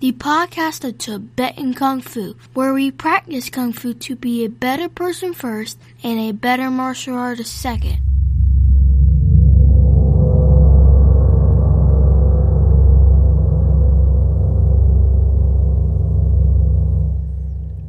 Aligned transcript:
the 0.00 0.12
podcast 0.12 0.82
of 0.88 0.96
Tibetan 0.96 1.74
Kung 1.74 2.00
Fu, 2.00 2.34
where 2.54 2.72
we 2.72 2.90
practice 2.90 3.50
Kung 3.50 3.74
Fu 3.74 3.92
to 3.92 4.16
be 4.16 4.44
a 4.44 4.48
better 4.48 4.88
person 4.88 5.34
first 5.34 5.78
and 6.02 6.18
a 6.18 6.32
better 6.32 6.70
martial 6.70 7.16
artist 7.16 7.54
second. 7.54 7.98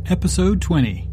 Episode 0.10 0.62
20. 0.62 1.08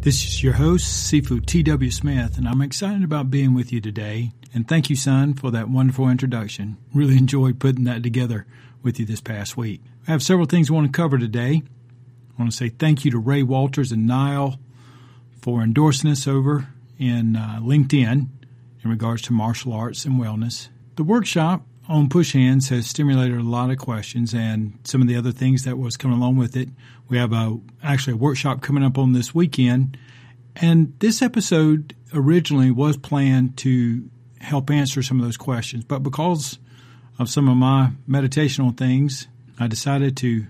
This 0.00 0.24
is 0.24 0.42
your 0.42 0.54
host, 0.54 1.12
Sifu 1.12 1.46
T.W. 1.46 1.92
Smith, 1.92 2.36
and 2.36 2.48
I'm 2.48 2.60
excited 2.60 3.04
about 3.04 3.30
being 3.30 3.54
with 3.54 3.72
you 3.72 3.80
today. 3.80 4.32
And 4.52 4.66
thank 4.66 4.90
you, 4.90 4.96
son, 4.96 5.34
for 5.34 5.52
that 5.52 5.70
wonderful 5.70 6.08
introduction. 6.08 6.76
Really 6.92 7.16
enjoyed 7.16 7.60
putting 7.60 7.84
that 7.84 8.02
together 8.02 8.44
with 8.82 8.98
you 8.98 9.06
this 9.06 9.20
past 9.20 9.56
week. 9.56 9.80
I 10.06 10.10
have 10.10 10.22
several 10.22 10.46
things 10.46 10.70
I 10.70 10.74
want 10.74 10.92
to 10.92 10.96
cover 10.96 11.18
today. 11.18 11.62
I 12.30 12.40
want 12.40 12.50
to 12.50 12.56
say 12.56 12.68
thank 12.68 13.04
you 13.04 13.10
to 13.12 13.18
Ray 13.18 13.42
Walters 13.42 13.92
and 13.92 14.06
Nile 14.06 14.58
for 15.40 15.62
endorsing 15.62 16.10
us 16.10 16.26
over 16.26 16.68
in 16.98 17.36
uh, 17.36 17.58
LinkedIn 17.60 18.26
in 18.82 18.90
regards 18.90 19.22
to 19.22 19.32
martial 19.32 19.72
arts 19.72 20.04
and 20.04 20.20
wellness. 20.20 20.68
The 20.96 21.04
workshop 21.04 21.66
on 21.88 22.08
push 22.08 22.32
hands 22.32 22.68
has 22.68 22.86
stimulated 22.86 23.38
a 23.38 23.42
lot 23.42 23.70
of 23.70 23.78
questions 23.78 24.34
and 24.34 24.78
some 24.84 25.02
of 25.02 25.08
the 25.08 25.16
other 25.16 25.32
things 25.32 25.64
that 25.64 25.78
was 25.78 25.96
coming 25.96 26.18
along 26.18 26.36
with 26.36 26.56
it. 26.56 26.68
We 27.08 27.18
have 27.18 27.32
a 27.32 27.58
actually 27.82 28.14
a 28.14 28.16
workshop 28.16 28.62
coming 28.62 28.84
up 28.84 28.98
on 28.98 29.12
this 29.12 29.34
weekend, 29.34 29.98
and 30.56 30.94
this 31.00 31.22
episode 31.22 31.94
originally 32.14 32.70
was 32.70 32.96
planned 32.96 33.56
to 33.58 34.08
help 34.40 34.70
answer 34.70 35.02
some 35.02 35.18
of 35.18 35.24
those 35.24 35.36
questions, 35.36 35.84
but 35.84 36.02
because 36.02 36.58
of 37.18 37.28
some 37.28 37.48
of 37.48 37.56
my 37.56 37.92
meditational 38.08 38.76
things 38.76 39.28
I 39.58 39.66
decided 39.66 40.16
to 40.18 40.46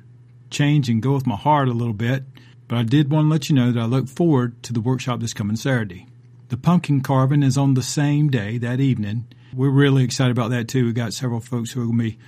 change 0.51 0.89
and 0.89 1.03
go 1.03 1.13
with 1.13 1.27
my 1.27 1.37
heart 1.37 1.69
a 1.69 1.73
little 1.73 1.95
bit, 1.95 2.25
but 2.69 2.79
I 2.79 2.83
did 2.83 3.11
want 3.11 3.27
to 3.27 3.31
let 3.31 3.49
you 3.49 3.55
know 3.55 3.73
that 3.73 3.81
I 3.81 3.85
look 3.87 4.09
forward 4.09 4.63
to 4.65 4.73
the 4.73 4.81
workshop 4.81 5.21
this 5.21 5.35
coming 5.35 5.57
Saturday. 5.57 6.07
The 6.49 6.57
pumpkin 6.57 7.01
carving 7.01 7.43
is 7.43 7.59
on 7.59 7.75
the 7.75 7.83
same 7.83 8.31
day, 8.31 8.59
that 8.59 8.81
evening. 8.81 9.27
We're 9.55 9.71
really 9.71 10.05
excited 10.05 10.31
about 10.31 10.51
that 10.51 10.69
too. 10.69 10.85
We've 10.85 10.95
got 10.95 11.13
several 11.13 11.41
folks 11.41 11.73
who 11.73 11.83
are 11.83 11.87
going 11.87 11.99
to 11.99 12.05
be 12.05 12.19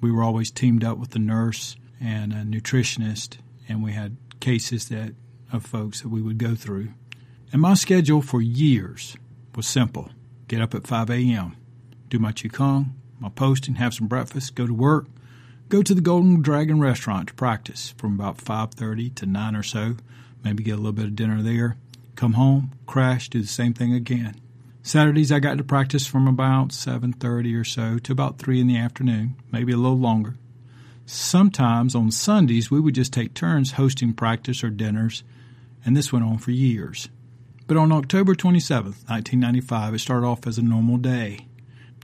we 0.00 0.10
were 0.10 0.22
always 0.22 0.50
teamed 0.50 0.84
up 0.84 0.98
with 0.98 1.10
the 1.10 1.18
nurse 1.18 1.76
and 2.00 2.32
a 2.32 2.42
nutritionist, 2.44 3.38
and 3.68 3.82
we 3.82 3.92
had 3.92 4.16
cases 4.40 4.88
that 4.88 5.14
of 5.52 5.64
folks 5.64 6.00
that 6.00 6.08
we 6.08 6.20
would 6.20 6.38
go 6.38 6.54
through. 6.54 6.88
And 7.52 7.62
my 7.62 7.74
schedule 7.74 8.22
for 8.22 8.40
years 8.40 9.16
was 9.54 9.66
simple: 9.66 10.10
get 10.48 10.60
up 10.60 10.74
at 10.74 10.86
5 10.86 11.10
a.m., 11.10 11.56
do 12.08 12.18
my 12.18 12.32
qigong, 12.32 12.90
my 13.22 13.28
posting, 13.28 13.76
have 13.76 13.94
some 13.94 14.08
breakfast, 14.08 14.54
go 14.54 14.66
to 14.66 14.74
work, 14.74 15.06
go 15.68 15.82
to 15.82 15.94
the 15.94 16.00
Golden 16.00 16.42
Dragon 16.42 16.80
restaurant 16.80 17.28
to 17.28 17.34
practice 17.34 17.94
from 17.96 18.14
about 18.14 18.38
5:30 18.38 19.14
to 19.14 19.26
9 19.26 19.56
or 19.56 19.62
so, 19.62 19.96
maybe 20.44 20.64
get 20.64 20.72
a 20.72 20.76
little 20.76 20.92
bit 20.92 21.06
of 21.06 21.16
dinner 21.16 21.40
there, 21.40 21.76
come 22.16 22.34
home, 22.34 22.72
crash, 22.86 23.30
do 23.30 23.40
the 23.40 23.46
same 23.46 23.72
thing 23.72 23.94
again. 23.94 24.34
Saturdays 24.82 25.30
I 25.30 25.38
got 25.38 25.58
to 25.58 25.64
practice 25.64 26.06
from 26.06 26.26
about 26.26 26.72
7:30 26.72 27.54
or 27.54 27.64
so 27.64 27.98
to 28.00 28.12
about 28.12 28.38
3 28.38 28.60
in 28.60 28.66
the 28.66 28.76
afternoon, 28.76 29.36
maybe 29.52 29.72
a 29.72 29.76
little 29.76 29.98
longer. 29.98 30.34
Sometimes 31.06 31.94
on 31.94 32.10
Sundays 32.10 32.70
we 32.70 32.80
would 32.80 32.94
just 32.94 33.12
take 33.12 33.34
turns 33.34 33.72
hosting 33.72 34.12
practice 34.12 34.64
or 34.64 34.70
dinners, 34.70 35.22
and 35.84 35.96
this 35.96 36.12
went 36.12 36.24
on 36.24 36.38
for 36.38 36.50
years. 36.50 37.08
But 37.68 37.76
on 37.76 37.92
October 37.92 38.34
27, 38.34 38.92
1995, 39.06 39.94
it 39.94 39.98
started 40.00 40.26
off 40.26 40.46
as 40.46 40.58
a 40.58 40.62
normal 40.62 40.96
day. 40.98 41.46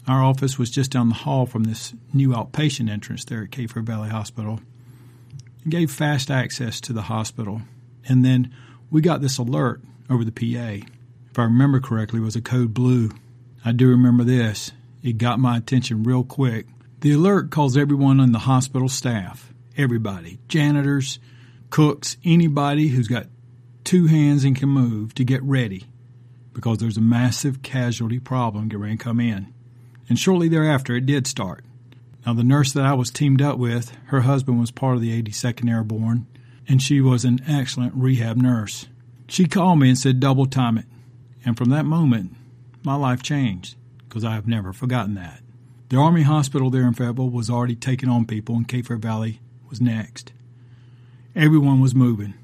Our 0.09 0.25
office 0.25 0.59
was 0.59 0.71
just 0.71 0.91
down 0.91 1.11
the 1.11 1.15
hall 1.15 1.45
from 1.45 1.65
this 1.65 1.93
new 2.13 2.31
outpatient 2.31 2.91
entrance 2.91 3.25
there 3.25 3.43
at 3.43 3.51
Cape 3.51 3.71
Fear 3.71 3.83
Valley 3.83 4.09
Hospital. 4.09 4.61
It 5.65 5.69
gave 5.69 5.91
fast 5.91 6.31
access 6.31 6.81
to 6.83 6.93
the 6.93 7.03
hospital. 7.03 7.63
And 8.09 8.25
then 8.25 8.55
we 8.91 9.03
got 9.03 9.21
this 9.21 9.37
alert 9.37 9.83
over 10.09 10.25
the 10.25 10.33
PA 10.33 10.87
if 11.39 11.43
I 11.43 11.45
remember 11.45 11.79
correctly, 11.79 12.19
it 12.19 12.25
was 12.25 12.35
a 12.35 12.41
code 12.41 12.75
blue. 12.75 13.11
I 13.65 13.71
do 13.71 13.89
remember 13.89 14.25
this. 14.25 14.73
It 15.05 15.19
got 15.19 15.39
my 15.39 15.57
attention 15.57 16.03
real 16.03 16.25
quick. 16.25 16.67
The 16.99 17.13
alert 17.13 17.53
calls 17.53 17.77
everyone 17.77 18.19
on 18.19 18.33
the 18.33 18.41
hospital 18.41 18.89
staff, 18.89 19.53
everybody, 19.77 20.41
janitors, 20.49 21.21
cooks, 21.71 22.17
anybody 22.25 22.89
who's 22.89 23.07
got 23.07 23.27
two 23.85 24.07
hands 24.07 24.43
and 24.43 24.57
can 24.57 24.69
move 24.69 25.15
to 25.15 25.23
get 25.23 25.41
ready 25.45 25.85
because 26.55 26.79
there's 26.79 26.97
a 26.97 27.01
massive 27.01 27.63
casualty 27.63 28.19
problem 28.19 28.67
getting 28.67 28.83
ready 28.83 28.97
to 28.97 29.05
come 29.05 29.21
in. 29.21 29.55
And 30.09 30.19
shortly 30.19 30.49
thereafter, 30.49 30.97
it 30.97 31.07
did 31.07 31.27
start. 31.27 31.65
Now, 32.27 32.35
the 32.35 32.45
nurse 32.45 32.73
that 32.73 32.85
I 32.85 32.95
was 32.95 33.11
teamed 33.11 33.41
up 33.41 33.59
with, 33.59 33.97
her 34.07 34.23
husband 34.23 34.61
was 34.61 34.71
part 34.71 34.97
of 34.97 35.03
the 35.03 35.23
82nd 35.23 35.71
Airborne, 35.71 36.27
and 36.67 36.83
she 36.83 37.01
was 37.01 37.25
an 37.25 37.41
excellent 37.47 37.95
rehab 37.95 38.37
nurse. 38.37 38.87
She 39.29 39.47
called 39.47 39.79
me 39.79 39.91
and 39.91 39.99
said, 39.99 40.21
double 40.21 40.47
time 40.47 40.79
it. 40.79 40.87
And 41.45 41.57
from 41.57 41.71
that 41.71 41.85
moment, 41.85 42.35
my 42.83 42.95
life 42.95 43.23
changed 43.23 43.77
because 44.09 44.25
I 44.25 44.35
have 44.35 44.49
never 44.49 44.73
forgotten 44.73 45.15
that. 45.15 45.41
The 45.91 45.97
Army 45.97 46.23
hospital 46.23 46.69
there 46.71 46.87
in 46.87 46.93
Fayetteville 46.95 47.31
was 47.31 47.49
already 47.49 47.77
taking 47.77 48.09
on 48.09 48.27
people, 48.27 48.57
and 48.57 48.69
Cape 48.69 48.87
Fear 48.87 48.99
Valley 48.99 49.41
was 49.71 49.81
next. 49.81 50.33
Everyone 51.35 51.81
was 51.81 51.95
moving 51.95 52.35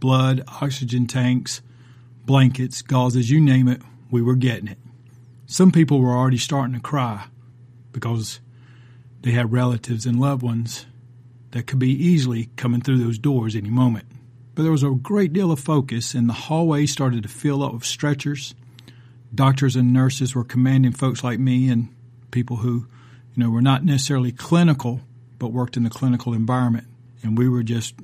blood, 0.00 0.44
oxygen 0.62 1.06
tanks, 1.06 1.60
blankets, 2.24 2.82
gauzes, 2.82 3.30
you 3.30 3.40
name 3.40 3.66
it, 3.66 3.82
we 4.12 4.22
were 4.22 4.36
getting 4.36 4.68
it. 4.68 4.78
Some 5.50 5.72
people 5.72 5.98
were 5.98 6.14
already 6.14 6.36
starting 6.36 6.74
to 6.74 6.80
cry 6.80 7.24
because 7.90 8.38
they 9.22 9.30
had 9.30 9.50
relatives 9.50 10.04
and 10.04 10.20
loved 10.20 10.42
ones 10.42 10.84
that 11.52 11.66
could 11.66 11.78
be 11.78 11.90
easily 11.90 12.50
coming 12.56 12.82
through 12.82 12.98
those 12.98 13.18
doors 13.18 13.56
any 13.56 13.70
moment. 13.70 14.04
But 14.54 14.64
there 14.64 14.72
was 14.72 14.82
a 14.82 14.90
great 14.90 15.32
deal 15.32 15.50
of 15.50 15.58
focus, 15.58 16.12
and 16.12 16.28
the 16.28 16.34
hallway 16.34 16.84
started 16.84 17.22
to 17.22 17.30
fill 17.30 17.62
up 17.62 17.72
with 17.72 17.86
stretchers. 17.86 18.54
Doctors 19.34 19.74
and 19.74 19.90
nurses 19.90 20.34
were 20.34 20.44
commanding 20.44 20.92
folks 20.92 21.24
like 21.24 21.38
me 21.38 21.70
and 21.70 21.88
people 22.30 22.56
who, 22.56 22.86
you 23.34 23.42
know, 23.42 23.48
were 23.48 23.62
not 23.62 23.86
necessarily 23.86 24.32
clinical, 24.32 25.00
but 25.38 25.48
worked 25.48 25.78
in 25.78 25.82
the 25.82 25.88
clinical 25.88 26.34
environment. 26.34 26.86
And 27.22 27.38
we 27.38 27.48
were 27.48 27.62
just 27.62 27.94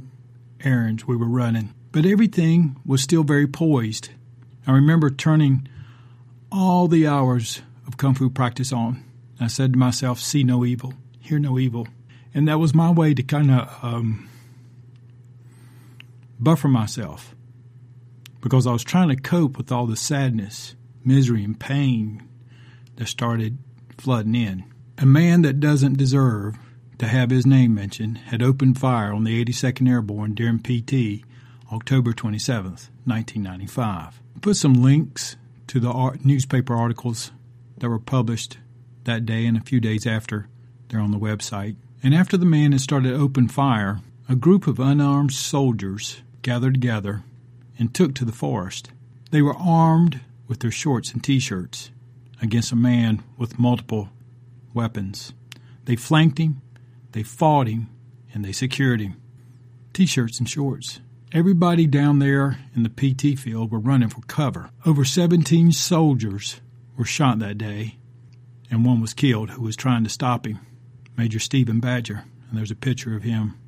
errands 0.64 1.06
we 1.06 1.14
were 1.14 1.28
running. 1.28 1.74
But 1.92 2.06
everything 2.06 2.80
was 2.86 3.02
still 3.02 3.22
very 3.22 3.46
poised. 3.46 4.08
I 4.66 4.72
remember 4.72 5.10
turning 5.10 5.68
all 6.54 6.86
the 6.86 7.06
hours 7.06 7.62
of 7.86 7.96
Kung 7.96 8.14
Fu 8.14 8.30
practice 8.30 8.72
on. 8.72 9.02
I 9.40 9.48
said 9.48 9.72
to 9.72 9.78
myself, 9.78 10.20
see 10.20 10.44
no 10.44 10.64
evil, 10.64 10.94
hear 11.18 11.40
no 11.40 11.58
evil. 11.58 11.88
And 12.32 12.46
that 12.46 12.60
was 12.60 12.74
my 12.74 12.90
way 12.90 13.12
to 13.12 13.22
kind 13.22 13.50
of 13.50 13.78
um, 13.82 14.28
buffer 16.38 16.68
myself 16.68 17.34
because 18.40 18.66
I 18.66 18.72
was 18.72 18.84
trying 18.84 19.08
to 19.08 19.16
cope 19.16 19.58
with 19.58 19.72
all 19.72 19.86
the 19.86 19.96
sadness, 19.96 20.76
misery, 21.04 21.42
and 21.42 21.58
pain 21.58 22.22
that 22.96 23.08
started 23.08 23.58
flooding 23.98 24.36
in. 24.36 24.64
A 24.98 25.06
man 25.06 25.42
that 25.42 25.58
doesn't 25.58 25.98
deserve 25.98 26.56
to 26.98 27.08
have 27.08 27.30
his 27.30 27.44
name 27.44 27.74
mentioned 27.74 28.18
had 28.18 28.42
opened 28.42 28.78
fire 28.78 29.12
on 29.12 29.24
the 29.24 29.44
82nd 29.44 29.88
Airborne 29.88 30.34
during 30.34 30.60
PT 30.60 31.24
October 31.72 32.12
27, 32.12 32.70
1995. 33.04 34.20
put 34.40 34.54
some 34.54 34.74
links 34.74 35.36
to 35.68 35.80
the 35.80 35.90
art, 35.90 36.24
newspaper 36.24 36.74
articles 36.74 37.32
that 37.78 37.88
were 37.88 37.98
published 37.98 38.58
that 39.04 39.26
day 39.26 39.46
and 39.46 39.56
a 39.56 39.62
few 39.62 39.80
days 39.80 40.06
after. 40.06 40.48
They're 40.88 41.00
on 41.00 41.10
the 41.10 41.18
website. 41.18 41.76
And 42.02 42.14
after 42.14 42.36
the 42.36 42.46
man 42.46 42.72
had 42.72 42.80
started 42.80 43.14
open 43.14 43.48
fire, 43.48 44.00
a 44.28 44.36
group 44.36 44.66
of 44.66 44.78
unarmed 44.78 45.32
soldiers 45.32 46.22
gathered 46.42 46.74
together 46.74 47.22
and 47.78 47.92
took 47.92 48.14
to 48.14 48.24
the 48.24 48.32
forest. 48.32 48.90
They 49.30 49.42
were 49.42 49.56
armed 49.56 50.20
with 50.46 50.60
their 50.60 50.70
shorts 50.70 51.12
and 51.12 51.22
t 51.22 51.40
shirts 51.40 51.90
against 52.40 52.72
a 52.72 52.76
man 52.76 53.22
with 53.36 53.58
multiple 53.58 54.10
weapons. 54.72 55.32
They 55.84 55.96
flanked 55.96 56.38
him, 56.38 56.62
they 57.12 57.22
fought 57.22 57.66
him, 57.66 57.88
and 58.32 58.44
they 58.44 58.52
secured 58.52 59.00
him. 59.00 59.20
T 59.92 60.06
shirts 60.06 60.38
and 60.38 60.48
shorts. 60.48 61.00
Everybody 61.34 61.88
down 61.88 62.20
there 62.20 62.58
in 62.76 62.84
the 62.84 62.88
PT 62.88 63.36
field 63.36 63.72
were 63.72 63.80
running 63.80 64.08
for 64.08 64.20
cover. 64.20 64.70
Over 64.86 65.04
17 65.04 65.72
soldiers 65.72 66.60
were 66.96 67.04
shot 67.04 67.40
that 67.40 67.58
day, 67.58 67.96
and 68.70 68.84
one 68.84 69.00
was 69.00 69.14
killed 69.14 69.50
who 69.50 69.62
was 69.62 69.74
trying 69.74 70.04
to 70.04 70.10
stop 70.10 70.46
him. 70.46 70.60
Major 71.16 71.40
Stephen 71.40 71.80
Badger, 71.80 72.22
and 72.48 72.56
there's 72.56 72.70
a 72.70 72.76
picture 72.76 73.16
of 73.16 73.24
him 73.24 73.58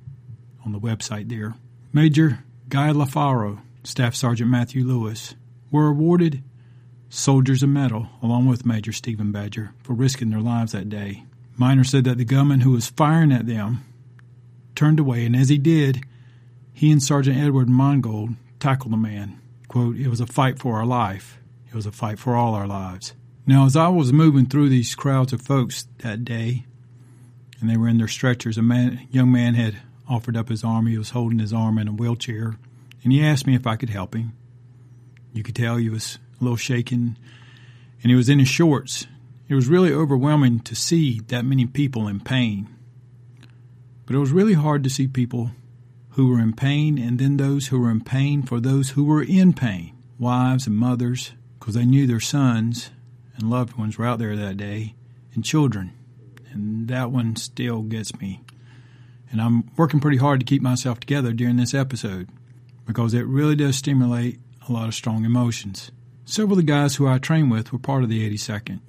on 0.65 0.71
the 0.71 0.79
website 0.79 1.29
there. 1.29 1.57
Major 1.93 2.45
Guy 2.69 2.91
LoFaro, 2.91 3.59
Staff 3.83 4.15
Sergeant 4.15 4.49
Matthew 4.49 4.85
Lewis, 4.85 5.35
were 5.73 5.89
awarded 5.89 6.45
Soldiers 7.09 7.65
a 7.65 7.67
medal, 7.67 8.09
along 8.23 8.47
with 8.47 8.65
Major 8.65 8.93
Stephen 8.93 9.33
Badger, 9.33 9.73
for 9.83 9.93
risking 9.93 10.31
their 10.31 10.41
lives 10.41 10.71
that 10.71 10.89
day. 10.89 11.25
Miner 11.57 11.83
said 11.83 12.05
that 12.05 12.17
the 12.17 12.25
gunman 12.25 12.61
who 12.61 12.71
was 12.71 12.87
firing 12.87 13.33
at 13.33 13.47
them 13.47 13.83
turned 14.77 15.01
away, 15.01 15.27
and 15.27 15.35
as 15.35 15.49
he 15.49 15.59
did, 15.59 16.05
he 16.77 16.93
and 16.93 17.03
Sergeant 17.03 17.39
Edward 17.39 17.69
Mongold 17.69 18.37
tackled 18.61 18.93
the 18.93 18.99
man. 18.99 19.41
Quote, 19.67 19.97
It 19.97 20.09
was 20.09 20.21
a 20.21 20.27
fight 20.27 20.59
for 20.59 20.77
our 20.77 20.85
life. 20.85 21.39
It 21.71 21.75
was 21.75 21.87
a 21.87 21.91
fight 21.91 22.19
for 22.19 22.37
all 22.37 22.53
our 22.53 22.67
lives. 22.67 23.15
Now, 23.47 23.65
as 23.65 23.77
I 23.77 23.89
was 23.89 24.13
moving 24.13 24.45
through 24.45 24.69
these 24.69 24.95
crowds 24.95 25.33
of 25.33 25.41
folks 25.41 25.89
that 26.01 26.23
day, 26.23 26.67
and 27.59 27.71
they 27.71 27.79
were 27.79 27.89
in 27.89 27.97
their 27.97 28.07
stretchers, 28.07 28.59
a 28.59 28.63
man, 28.63 29.09
young 29.11 29.33
man 29.33 29.55
had 29.55 29.79
offered 30.07 30.37
up 30.37 30.51
his 30.51 30.63
arm. 30.63 30.87
He 30.87 30.99
was 30.99 31.11
holding 31.11 31.39
his 31.39 31.51
arm 31.51 31.79
in 31.79 31.89
a 31.89 31.93
wheelchair, 31.93 32.59
and 33.03 33.11
he 33.11 33.25
asked 33.25 33.47
me 33.47 33.55
if 33.55 33.67
I 33.67 33.77
could 33.77 33.89
help 33.89 34.15
him. 34.15 34.35
You 35.33 35.43
could 35.43 35.57
tell 35.57 35.77
he 35.77 35.89
was 35.89 36.19
a 36.39 36.45
little 36.45 36.59
shaken, 36.59 37.17
and 38.03 38.11
he 38.11 38.15
was 38.15 38.29
in 38.29 38.39
his 38.39 38.49
shorts. 38.49 39.07
It 39.49 39.55
was 39.55 39.67
really 39.67 39.95
overwhelming 39.95 40.61
to 40.61 40.75
see 40.75 41.21
that 41.29 41.47
many 41.47 41.65
people 41.65 42.07
in 42.07 42.21
pain. 42.21 42.69
But 44.05 44.15
it 44.15 44.19
was 44.19 44.31
really 44.31 44.53
hard 44.53 44.85
to 44.85 44.91
see 44.91 45.09
people 45.09 45.53
who 46.17 46.29
were 46.29 46.41
in 46.41 46.55
pain, 46.55 46.99
and 46.99 47.19
then 47.19 47.37
those 47.37 47.67
who 47.67 47.79
were 47.79 47.91
in 47.91 48.01
pain 48.01 48.43
for 48.43 48.59
those 48.59 48.91
who 48.91 49.05
were 49.05 49.23
in 49.23 49.53
pain 49.53 49.93
wives 50.19 50.67
and 50.67 50.75
mothers, 50.75 51.33
because 51.59 51.75
they 51.75 51.85
knew 51.85 52.07
their 52.07 52.21
sons 52.21 52.91
and 53.37 53.51
loved 53.51 53.77
ones 53.77 53.99
were 53.99 54.07
out 54.07 54.19
there 54.19 54.35
that 54.35 54.57
day, 54.57 54.95
and 55.35 55.45
children. 55.45 55.93
And 56.51 56.89
that 56.89 57.11
one 57.11 57.37
still 57.37 57.83
gets 57.83 58.19
me. 58.19 58.41
And 59.31 59.43
I'm 59.43 59.71
working 59.77 60.01
pretty 60.01 60.17
hard 60.17 60.41
to 60.41 60.47
keep 60.47 60.63
myself 60.63 61.01
together 61.01 61.35
during 61.35 61.57
this 61.57 61.75
episode 61.75 62.31
because 62.87 63.13
it 63.13 63.27
really 63.27 63.55
does 63.55 63.77
stimulate 63.77 64.41
a 64.67 64.73
lot 64.73 64.89
of 64.89 64.95
strong 64.95 65.27
emotions. 65.27 65.91
Several 66.25 66.59
of 66.59 66.65
the 66.65 66.73
guys 66.73 66.97
who 66.97 67.07
I 67.07 67.19
trained 67.19 67.51
with 67.51 67.75
were 67.75 67.79
part 67.79 68.03
of 68.03 68.09
the 68.09 68.27
82nd. 68.27 68.81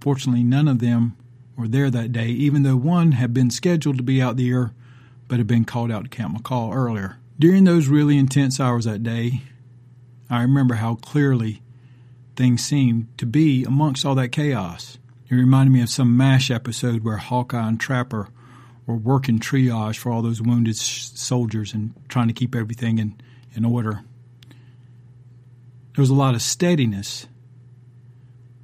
Fortunately, 0.00 0.44
none 0.44 0.68
of 0.68 0.78
them 0.78 1.16
were 1.56 1.66
there 1.66 1.90
that 1.90 2.12
day, 2.12 2.28
even 2.28 2.62
though 2.62 2.76
one 2.76 3.12
had 3.12 3.34
been 3.34 3.50
scheduled 3.50 3.96
to 3.96 4.04
be 4.04 4.22
out 4.22 4.36
there 4.36 4.72
but 5.28 5.38
had 5.38 5.46
been 5.46 5.64
called 5.64 5.92
out 5.92 6.04
to 6.04 6.10
Camp 6.10 6.36
McCall 6.36 6.74
earlier. 6.74 7.18
During 7.38 7.64
those 7.64 7.86
really 7.86 8.18
intense 8.18 8.58
hours 8.58 8.86
that 8.86 9.02
day, 9.02 9.42
I 10.28 10.42
remember 10.42 10.74
how 10.74 10.96
clearly 10.96 11.62
things 12.34 12.64
seemed 12.64 13.16
to 13.18 13.26
be 13.26 13.64
amongst 13.64 14.04
all 14.04 14.14
that 14.16 14.32
chaos. 14.32 14.98
It 15.28 15.34
reminded 15.34 15.72
me 15.72 15.82
of 15.82 15.90
some 15.90 16.16
MASH 16.16 16.50
episode 16.50 17.04
where 17.04 17.18
Hawkeye 17.18 17.68
and 17.68 17.78
Trapper 17.78 18.28
were 18.86 18.96
working 18.96 19.38
triage 19.38 19.98
for 19.98 20.10
all 20.10 20.22
those 20.22 20.40
wounded 20.40 20.76
soldiers 20.76 21.74
and 21.74 21.92
trying 22.08 22.28
to 22.28 22.34
keep 22.34 22.54
everything 22.54 22.98
in, 22.98 23.14
in 23.54 23.64
order. 23.64 24.02
There 25.94 26.02
was 26.02 26.10
a 26.10 26.14
lot 26.14 26.34
of 26.34 26.42
steadiness. 26.42 27.26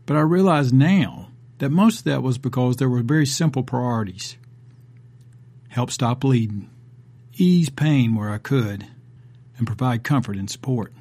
But 0.06 0.16
I 0.16 0.20
realize 0.20 0.72
now 0.72 1.28
that 1.58 1.70
most 1.70 1.98
of 1.98 2.04
that 2.04 2.22
was 2.22 2.38
because 2.38 2.76
there 2.76 2.88
were 2.88 3.02
very 3.02 3.26
simple 3.26 3.62
priorities 3.62 4.36
help 5.74 5.90
stop 5.90 6.20
bleeding, 6.20 6.70
ease 7.32 7.68
pain 7.68 8.14
where 8.14 8.30
I 8.30 8.38
could, 8.38 8.86
and 9.58 9.66
provide 9.66 10.04
comfort 10.04 10.36
and 10.36 10.48
support. 10.48 10.92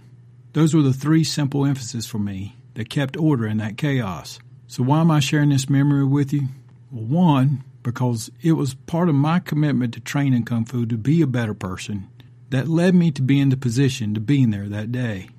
Those 0.54 0.74
were 0.74 0.81
the 0.81 0.94
three 0.94 1.24
simple 1.24 1.64
emphases 1.64 2.08
for 2.08 2.18
me 2.18 2.56
that 2.74 2.90
kept 2.90 3.16
order 3.16 3.46
in 3.46 3.58
that 3.58 3.78
chaos. 3.78 4.40
So, 4.66 4.81
why 4.81 5.02
am 5.02 5.12
I 5.12 5.20
sharing 5.20 5.50
this 5.50 5.70
memory 5.70 6.06
with 6.06 6.34
you? 6.34 6.48
Well, 6.92 7.06
one, 7.06 7.64
because 7.84 8.31
it 8.42 8.54
was 8.54 8.74
part 8.74 9.10
of 9.10 9.16
my 9.16 9.38
commitment 9.38 9.94
to 9.94 10.00
train 10.00 10.34
in 10.34 10.44
Kung 10.44 10.66
Fu 10.66 10.88
to 10.88 10.98
be 10.98 11.22
a 11.22 11.28
better 11.28 11.54
person 11.54 12.10
that 12.50 12.68
led 12.68 12.96
me 12.96 13.12
to 13.12 13.22
be 13.22 13.40
in 13.40 13.50
the 13.50 13.58
position 13.58 14.16
to 14.16 14.20
being 14.20 14.50
there 14.50 14.70
that 14.70 14.92
day. 14.92 15.30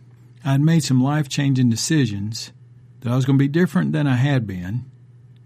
I 0.45 0.53
had 0.53 0.61
made 0.61 0.85
some 0.85 1.03
life 1.03 1.29
changing 1.29 1.71
decisions 1.71 2.53
that 3.01 3.13
I 3.13 3.17
was 3.17 3.25
going 3.25 3.39
to 3.39 3.45
be 3.45 3.49
different 3.49 3.91
than 3.91 4.07
I 4.07 4.15
had 4.15 4.47
been, 4.47 4.85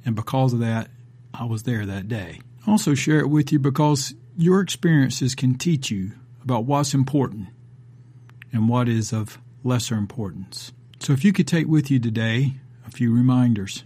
and 0.04 0.14
because 0.14 0.52
of 0.52 0.58
that, 0.58 0.90
I 1.32 1.46
was 1.46 1.62
there 1.62 1.86
that 1.86 2.06
day 2.06 2.40
also 2.68 2.94
share 2.94 3.20
it 3.20 3.28
with 3.28 3.52
you 3.52 3.58
because 3.58 4.14
your 4.36 4.60
experiences 4.60 5.34
can 5.34 5.56
teach 5.56 5.90
you 5.90 6.12
about 6.42 6.64
what's 6.64 6.94
important 6.94 7.48
and 8.52 8.68
what 8.68 8.88
is 8.88 9.12
of 9.12 9.38
lesser 9.64 9.96
importance. 9.96 10.72
So, 11.00 11.12
if 11.12 11.24
you 11.24 11.32
could 11.32 11.46
take 11.46 11.66
with 11.66 11.90
you 11.90 11.98
today 11.98 12.54
a 12.86 12.90
few 12.90 13.14
reminders 13.14 13.84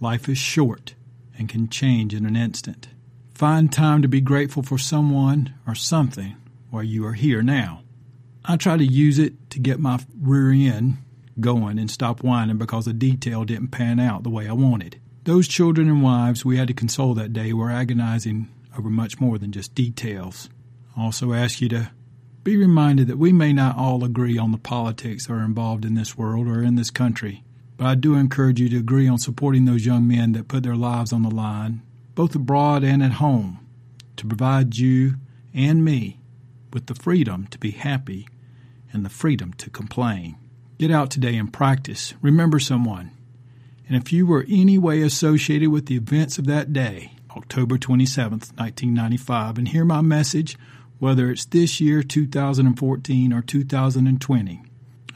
life 0.00 0.28
is 0.28 0.38
short 0.38 0.94
and 1.36 1.48
can 1.48 1.68
change 1.68 2.14
in 2.14 2.24
an 2.24 2.36
instant. 2.36 2.88
Find 3.34 3.72
time 3.72 4.02
to 4.02 4.08
be 4.08 4.20
grateful 4.20 4.62
for 4.62 4.78
someone 4.78 5.54
or 5.66 5.74
something 5.74 6.36
while 6.70 6.82
you 6.82 7.06
are 7.06 7.12
here 7.12 7.42
now. 7.42 7.82
I 8.44 8.56
try 8.56 8.76
to 8.76 8.84
use 8.84 9.18
it 9.18 9.50
to 9.50 9.58
get 9.58 9.78
my 9.78 10.00
rear 10.20 10.50
end 10.50 10.98
going 11.38 11.78
and 11.78 11.90
stop 11.90 12.22
whining 12.22 12.58
because 12.58 12.86
a 12.86 12.92
detail 12.92 13.44
didn't 13.44 13.68
pan 13.68 14.00
out 14.00 14.22
the 14.22 14.30
way 14.30 14.48
I 14.48 14.52
wanted. 14.52 15.00
Those 15.28 15.46
children 15.46 15.90
and 15.90 16.02
wives 16.02 16.42
we 16.42 16.56
had 16.56 16.68
to 16.68 16.72
console 16.72 17.12
that 17.12 17.34
day 17.34 17.52
were 17.52 17.70
agonizing 17.70 18.48
over 18.78 18.88
much 18.88 19.20
more 19.20 19.36
than 19.36 19.52
just 19.52 19.74
details. 19.74 20.48
I 20.96 21.02
also 21.02 21.34
ask 21.34 21.60
you 21.60 21.68
to 21.68 21.90
be 22.44 22.56
reminded 22.56 23.08
that 23.08 23.18
we 23.18 23.30
may 23.30 23.52
not 23.52 23.76
all 23.76 24.04
agree 24.04 24.38
on 24.38 24.52
the 24.52 24.56
politics 24.56 25.26
that 25.26 25.34
are 25.34 25.44
involved 25.44 25.84
in 25.84 25.96
this 25.96 26.16
world 26.16 26.46
or 26.46 26.62
in 26.62 26.76
this 26.76 26.90
country, 26.90 27.44
but 27.76 27.86
I 27.86 27.94
do 27.94 28.14
encourage 28.14 28.58
you 28.58 28.70
to 28.70 28.78
agree 28.78 29.06
on 29.06 29.18
supporting 29.18 29.66
those 29.66 29.84
young 29.84 30.08
men 30.08 30.32
that 30.32 30.48
put 30.48 30.62
their 30.62 30.74
lives 30.74 31.12
on 31.12 31.24
the 31.24 31.30
line, 31.30 31.82
both 32.14 32.34
abroad 32.34 32.82
and 32.82 33.02
at 33.02 33.12
home, 33.12 33.60
to 34.16 34.26
provide 34.26 34.78
you 34.78 35.16
and 35.52 35.84
me 35.84 36.20
with 36.72 36.86
the 36.86 36.94
freedom 36.94 37.46
to 37.48 37.58
be 37.58 37.72
happy 37.72 38.26
and 38.94 39.04
the 39.04 39.10
freedom 39.10 39.52
to 39.58 39.68
complain. 39.68 40.36
Get 40.78 40.90
out 40.90 41.10
today 41.10 41.36
and 41.36 41.52
practice. 41.52 42.14
Remember 42.22 42.58
someone. 42.58 43.10
And 43.88 43.96
if 43.96 44.12
you 44.12 44.26
were 44.26 44.44
any 44.48 44.76
way 44.76 45.00
associated 45.00 45.70
with 45.70 45.86
the 45.86 45.96
events 45.96 46.38
of 46.38 46.46
that 46.46 46.72
day, 46.74 47.12
October 47.34 47.78
27th, 47.78 48.52
1995, 48.58 49.56
and 49.56 49.68
hear 49.68 49.84
my 49.84 50.02
message, 50.02 50.58
whether 50.98 51.30
it's 51.30 51.46
this 51.46 51.80
year, 51.80 52.02
2014, 52.02 53.32
or 53.32 53.40
2020, 53.40 54.62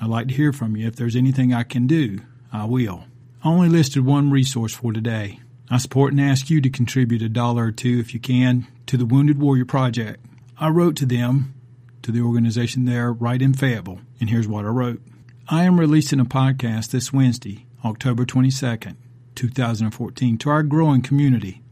I'd 0.00 0.09
like 0.09 0.29
to 0.29 0.35
hear 0.35 0.52
from 0.52 0.76
you. 0.76 0.87
If 0.87 0.97
there's 0.97 1.17
anything 1.17 1.52
I 1.52 1.64
can 1.64 1.87
do, 1.87 2.21
I 2.50 2.64
will. 2.64 3.05
I 3.45 3.49
only 3.49 3.69
listed 3.69 4.07
one 4.07 4.31
resource 4.31 4.75
for 4.75 4.93
today. 4.93 5.41
I 5.69 5.76
support 5.79 6.12
and 6.12 6.21
ask 6.21 6.49
you 6.49 6.61
to 6.62 6.71
contribute 6.71 7.23
a 7.23 7.29
dollar 7.29 7.67
or 7.67 7.73
two 7.73 7.99
if 7.99 8.14
you 8.14 8.21
can 8.21 8.67
to 8.87 8.97
the 8.97 9.07
Wounded 9.07 9.38
Warrior 9.38 9.64
Project. 9.64 10.25
I 10.59 10.69
wrote 10.69 10.97
to 10.97 11.07
them, 11.07 11.55
to 12.02 12.12
the 12.12 12.21
organization 12.21 12.85
there, 12.85 13.12
right 13.12 13.43
in 13.43 13.52
Fayetteville, 13.52 14.00
and 14.21 14.31
here's 14.31 14.49
what 14.49 14.64
I 14.64 14.69
wrote. 14.69 15.02
I 15.49 15.64
am 15.64 15.79
releasing 15.79 16.21
a 16.21 16.25
podcast 16.25 16.91
this 16.91 17.12
Wednesday 17.12 17.67
October 17.85 18.25
22nd, 18.25 18.97
2014, 19.35 20.39
to 20.39 20.51
our 20.51 20.62
growing 20.62 21.03
community. 21.03 21.62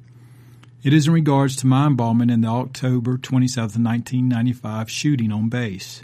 It 0.83 0.93
is 0.93 1.07
in 1.07 1.13
regards 1.13 1.57
to 1.57 1.67
my 1.67 1.87
involvement 1.87 2.31
in 2.31 2.41
the 2.41 2.49
October 2.49 3.19
27, 3.19 3.85
1995 3.85 4.91
shooting 4.91 5.31
on 5.31 5.49
base. 5.49 6.03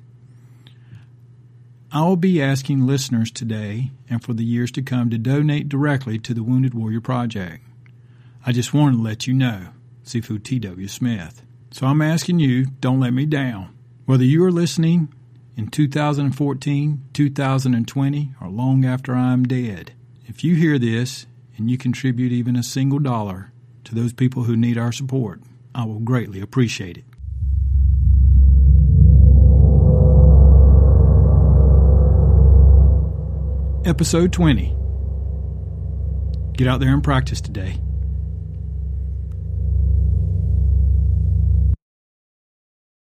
I 1.91 2.03
will 2.03 2.17
be 2.17 2.43
asking 2.43 2.87
listeners 2.87 3.31
today 3.31 3.91
and 4.11 4.23
for 4.23 4.35
the 4.35 4.45
years 4.45 4.71
to 4.73 4.83
come 4.83 5.09
to 5.11 5.19
donate 5.19 5.69
directly 5.69 6.19
to 6.19 6.35
the 6.35 6.43
Wounded 6.43 6.75
Warrior 6.75 7.01
Project. 7.01 7.65
I 8.45 8.53
just 8.53 8.75
wanted 8.75 8.97
to 8.97 9.03
let 9.03 9.27
you 9.27 9.35
know, 9.35 9.69
Sifu 10.05 10.43
T.W. 10.43 10.89
Smith. 10.89 11.43
So 11.71 11.87
I'm 11.87 12.03
asking 12.03 12.39
you, 12.39 12.67
don't 12.81 13.01
let 13.01 13.13
me 13.13 13.27
down. 13.27 13.75
Whether 14.05 14.25
you 14.25 14.45
are 14.45 14.53
listening 14.53 15.13
in 15.57 15.69
2014, 15.69 17.03
2020, 17.13 18.35
or 18.41 18.49
long 18.49 18.85
after 18.85 19.15
I 19.15 19.33
am 19.33 19.45
dead, 19.45 19.93
if 20.29 20.43
you 20.43 20.57
hear 20.57 20.79
this 20.79 21.27
and 21.57 21.71
you 21.71 21.79
contribute 21.79 22.33
even 22.33 22.57
a 22.57 22.63
single 22.63 22.99
dollar 22.99 23.53
to 23.85 23.95
those 23.95 24.13
people 24.13 24.43
who 24.43 24.57
need 24.57 24.77
our 24.77 24.91
support, 24.91 25.41
I 25.75 25.85
will 25.85 26.01
greatly 26.01 26.41
appreciate 26.41 26.99
it. 26.99 27.05
Episode 33.89 34.33
20. 34.33 34.77
Get 36.55 36.67
out 36.67 36.81
there 36.81 36.93
and 36.93 37.05
practice 37.05 37.41
today. 37.41 37.79